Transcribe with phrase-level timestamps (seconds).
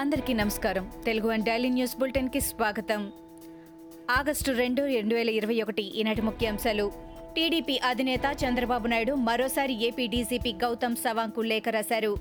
[0.00, 0.92] అందరికీ నమస్కారం.
[1.04, 3.12] Telugu and daily news బులెటిన్కి స్వాగతం.
[4.10, 6.92] ఆగస్టు రెండు రెండు వేల ఇరవై ఒకటి ఈనాటి ముఖ్యాంశాలు.
[7.36, 12.16] టీడీపీ అధినేత చంద్రబాబు నాయుడు మరోసారి ఏపీ డీజీపీ గౌతమ్ సవాంగ్కు లేఖ రాశారు.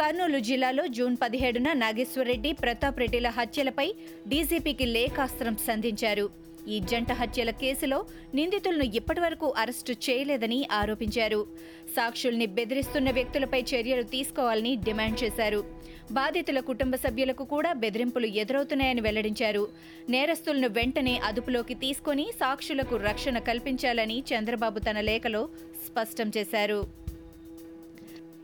[0.00, 3.94] కర్నూలు జిల్లాలో జూన్ పదిహేడున నాగేశ్వరరెడ్డి ప్రతాప్ రెడ్డిల హత్యలపై
[4.28, 6.30] డీజీపీకి లేఖాస్త్రం సంధించారు.
[6.68, 8.04] ఈ జంట హత్యల కేసులో
[8.34, 11.46] నిందితులను ఇప్పటివరకు అరెస్టు చేయలేదని ఆరోపించారు.
[11.96, 15.64] సాక్షుల్ని బెదిరిస్తున్న వ్యక్తులపై చర్యలు తీసుకోవాలని డిమాండ్ చేశారు.
[16.12, 19.68] బాధితుల కుటుంబ సభ్యులకు కూడా బెదిరింపులు ఎదురవుతున్నాయని వెల్లడించారు.
[20.08, 25.48] నేరస్తులను వెంటనే అదుపులోకి తీసుకొని సాక్షులకు రక్షణ కల్పించాలని చంద్రబాబు తన లేఖలో
[25.86, 27.04] స్పష్టం చేశారు.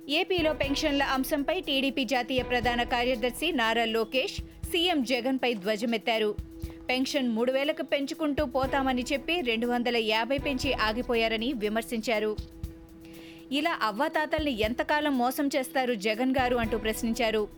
[0.08, 6.34] ఏపీలో పెన్షన్ల అంశంపై టీడీపీ జాతీయ ప్రధాన కార్యదర్శి నారా లోకేష్ సీఎం జగన్పై ధ్వజమెత్తారు.
[6.90, 12.36] పెన్షన్ మూడు వేలకు పెంచుకుంటూ పోతామని చెప్పి రెండు వందల యాభై పెంచి ఆగిపోయారని విమర్శించారు.
[13.52, 17.48] ఇలా అవ్వాతాతల్ని ఎంతకాలం మోసం చేస్తారు జగన్ గారు అంటూ ప్రశ్నించారు.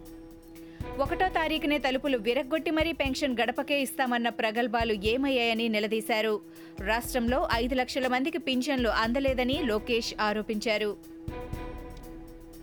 [0.99, 6.41] ఒకటో తారీఖునే తలుపులు విరగ్గొట్టి మరీ పెన్షన్ గడపకే ఇస్తామన్న ప్రగల్భాలు ఏమయ్యాయని నిలదీశారు.
[6.81, 10.97] రాష్ట్రంలో ఐదు లక్షల మందికి పింఛన్లు అందలేదని లోకేష్ ఆరోపించారు.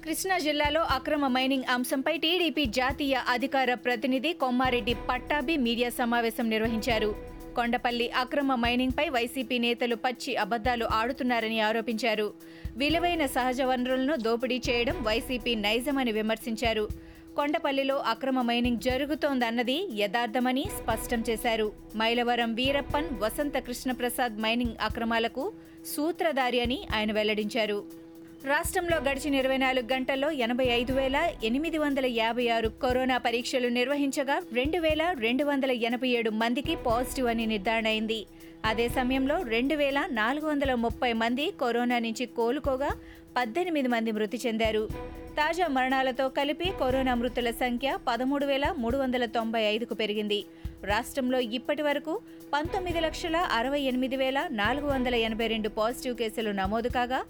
[0.10, 7.16] కృష్ణా జిల్లాలో అక్రమ మైనింగ్ అంశంపై టీడీపీ జాతీయ అధికార ప్రతినిధి కొమ్మారెడ్డి పట్టాభి మీడియా సమావేశం నిర్వహించారు.
[7.56, 12.34] కొండపల్లి అక్రమ మైనింగ్పై వైసీపీ నేతలు పచ్చి అబద్దాలు ఆడుతున్నారని ఆరోపించారు.
[12.78, 16.88] విలువైన సహజ వనరులను దోపిడీ చేయడం వైసీపీ నైజమని విమర్శించారు.
[17.36, 21.72] కొండపల్లిలో అక్రమ మైనింగ్ జరుగుతోందన్నది యథార్థమని స్పష్టం చేశారు.
[21.96, 25.52] మైలవరం వీరప్పన్ వసంత కృష్ణప్రసాద్ మైనింగ్ అక్రమాలకు
[25.96, 28.09] సూత్రధారి అని ఆయన వెల్లడించారు.
[28.44, 34.36] రాష్ట్రంలో గడిచిన ఇరవై నాలుగు గంటల్లో ఎనభై ఐదు వేల ఎనిమిది వందల యాభై ఆరు కరోనా పరీక్షలు నిర్వహించగా
[34.54, 38.20] రెండు వేల రెండు వందల ఎనభై ఏడు మందికి పాజిటివ్ అని నిర్ధారణ అయింది.
[38.66, 42.92] అదే సమయంలో రెండు వేల నాలుగు వందల ముప్పై మంది కరోనా నుంచి కోలుకోగా
[43.40, 44.90] పద్దెనిమిది మంది మృతి చెందారు.
[45.38, 50.46] తాజా మరణాలతో కలిపి కరోనా మృతుల సంఖ్య పదమూడు వేల మూడు వందల తొంభై ఐదుకు పెరిగింది.
[50.84, 52.22] రాష్ట్రంలో ఇప్పటి వరకు
[52.54, 57.22] పంతొమ్మిది లక్షల అరవై ఎనిమిది వేల నాలుగు వందల ఎనభై రెండు పాజిటివ్ కేసులు నమోదు కాగా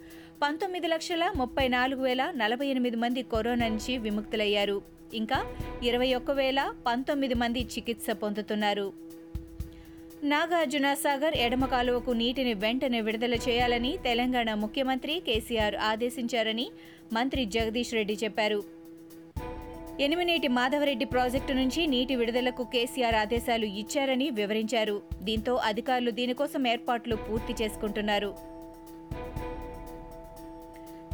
[0.42, 4.82] పంతొమ్మిది లక్షల ముప్పై నాలుగు వేల నలభై ఎనిమిది మంది కరోనా నుంచి విముక్తులయ్యారు.
[5.14, 5.46] ఇంకా
[5.84, 8.94] ఇరవై ఒక్క వేల పంతొమ్మిది మంది చికిత్స పొందుతున్నారు.
[10.24, 16.72] నాగార్జున సాగర్ ఎడమ కాలువకు నీటిని వెంటనే విడుదల చేయాలని తెలంగాణ ముఖ్యమంత్రి కేసీఆర్ ఆదేశించారని
[17.14, 18.64] మంత్రి జగదీష్ రెడ్డి చెప్పారు.
[20.00, 25.02] ఎనిమినేటి మాధవరెడ్డి ప్రాజెక్టు నుంచి నీటి విడుదలకు కేసీఆర్ ఆదేశాలు ఇచ్చారని వివరించారు.
[25.22, 28.34] దీంతో అధికారులు దీనికోసం ఏర్పాట్లు పూర్తి చేసుకుంటున్నారు.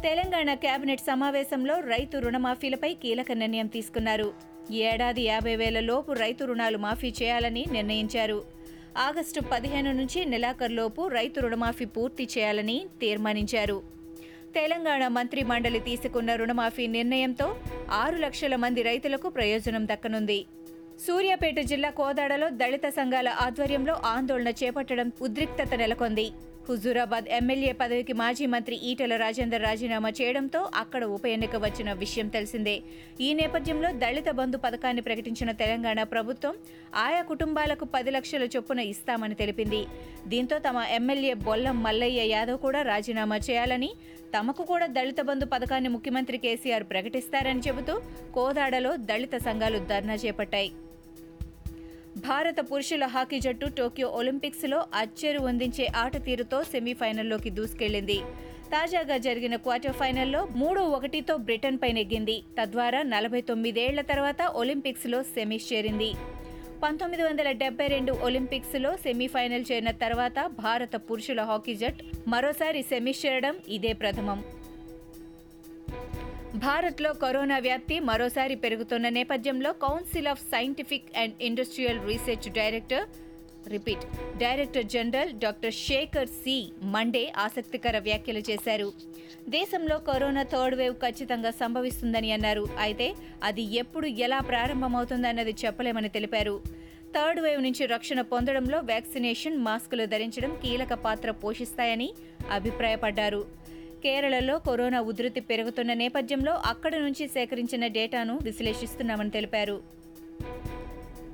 [0.02, 4.32] తెలంగాణ కేబినెట్ సమావేశంలో రైతు రుణమాఫీలపై కీలక నిర్ణయం తీసుకున్నారు.
[4.70, 8.55] ఈ ఏడాది యాభై వేల లోపు రైతు రుణాలు మాఫీ చేయాలని నిర్ణయించారు.
[9.04, 13.82] ఆగస్టు పదిహేను నుంచి నెలాఖరులోపు రైతు రుణమాఫీ పూర్తి చేయాలని తీర్మానించారు.
[14.54, 17.56] తెలంగాణ మంత్రి మండలి తీసుకున్న రుణమాఫీ నిర్ణయంతో
[18.02, 20.38] ఆరు లక్షల మంది రైతులకు ప్రయోజనం దక్కనుంది.
[21.06, 26.26] సూర్యాపేట జిల్లా కోదాడలో దళిత సంఘాల ఆధ్వర్యంలో ఆందోళన చేపట్టడం ఉద్రిక్తత నెలకొంది.
[26.68, 32.74] హుజూరాబాద్ ఎమ్మెల్యే పదవికి మాజీ మంత్రి ఈటెల రాజేందర్ రాజీనామా చేయడంతో అక్కడ ఉప ఎన్నిక వచ్చిన విషయం తెలిసిందే.
[33.26, 36.54] ఈ నేపథ్యంలో దళిత బంధు పథకాన్ని ప్రకటించిన తెలంగాణ ప్రభుత్వం
[37.04, 39.82] ఆయా కుటుంబాలకు పది లక్షల చొప్పున ఇస్తామని తెలిపింది.
[40.32, 43.90] దీంతో తమ ఎమ్మెల్యే బొల్లం మల్లయ్య యాదవ్ కూడా రాజీనామా చేయాలని
[44.34, 47.96] తమకు కూడా దళిత బంధు పథకాన్ని ముఖ్యమంత్రి కేసీఆర్ ప్రకటిస్తారని చెబుతూ
[48.38, 50.72] కోదాడలో దళిత సంఘాలు ధర్నా చేపట్టాయి.
[52.24, 58.16] భారత పురుషుల హాకీ జట్టు టోక్యో ఒలింపిక్స్లో అచ్చెరు అందించే ఆట తీరుతో సెమీఫైనల్లోకి దూసుకెళ్ళింది
[58.72, 65.72] తాజాగా జరిగిన క్వార్టర్ ఫైనల్లో మూడు ఒకటితో బ్రిటన్ పై నెగ్గింది తద్వారా నలభై తొమ్మిదేళ్ళ తర్వాత ఒలింపిక్స్లో సెమీస్
[65.72, 66.10] చేరింది.
[66.82, 73.56] పంతొమ్మిది వందల డెబ్బై రెండు ఒలింపిక్స్లో సెమీఫైనల్ చేరిన తర్వాత భారత పురుషుల హాకీ జట్ మరోసారి సెమీస్ చేరడం
[73.68, 74.44] ఇదే ప్రథమం.
[76.66, 83.04] భారత్లో కరోనా వ్యాప్తి మరోసారి పెరుగుతున్న నేపథ్యంలో council of scientific and industrial research director
[83.74, 84.04] repeat
[84.38, 86.56] director general doctor Shekhar C.
[86.94, 88.88] Mande ఆసక్తికర వ్యాఖ్యలు చేశారు.
[89.48, 92.64] దేశంలో కరోనా థర్డ్ వేవ్ ఖచ్చితంగా సంభవిస్తుందని అన్నారు.
[92.80, 93.08] అయితే
[93.42, 96.56] అది ఎప్పుడు ఎలా ప్రారంభమవుతుందన్నది చెప్పలేమని తెలిపారు.
[97.16, 102.08] థర్డ్ వేవ్ నుంచి రక్షణ పొందడంలో వ్యాక్సినేషన్ మాస్కులు ధరించడం కీలక పాత్ర పోషిస్తాయని
[102.50, 103.65] అభిప్రాయపడ్డారు.
[104.02, 109.76] కేరళలో కరోనా ఉధృతి పెరుగుతున్న నేపథ్యంలో అక్కడి నుంచి సేకరించిన డేటాను విశ్లేషిస్తున్నామని తెలిపారు.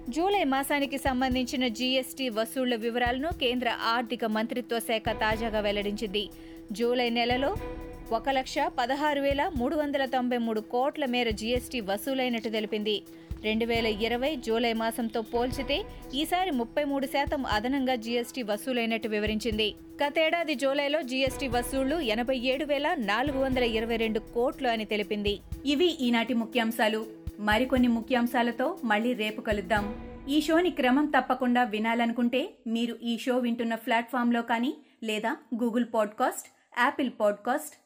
[0.08, 6.28] జూలై మాసానికి సంబంధించిన జీఎస్టీ వసూళ్ళ వివరాలను కేంద్ర ఆర్థిక మంత్రిత్వ శాఖ తాజాగా వెల్లడించింది.
[6.72, 7.56] జూలై నెలలో
[8.12, 13.02] ఒక లక్ష పదహారు వేల మూడు వందల తొంభై మూడు కోట్ల మేర జీఎస్టీ వసూలైనట్టు తెలిపింది.
[13.44, 19.74] రెండు వేల ఇరవై జూలై మాసంతో పోల్చితే ఈసారి ముప్పై మూడు శాతం అదనంగా జీఎస్టీ వసూలైనట్టు వివరించింది.
[20.04, 25.40] గతేడాది జూలైలో జీఎస్టీ వసూళ్ళు ఎనభై ఏడు వేల నాలుగు వందల ఇరవై రెండు కోట్లు అని తెలిపింది.
[25.66, 27.06] ఇవి ఈనాటి ముఖ్యాంశాలు.
[27.40, 29.94] మరికొన్ని ముఖ్యాంశాలతో మళ్ళీ రేపు కలుద్దాం.
[30.28, 36.48] ఈ షోని క్రమం తప్పకుండా వినాలనుకుంటే మీరు ఈ షో వింటున్న ప్లాట్ఫామ్లో కానీ లేదా Google podcast
[36.78, 37.81] Apple podcast